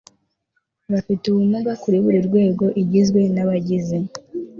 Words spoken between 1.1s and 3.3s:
ubumuga kuri buri rwego igizwe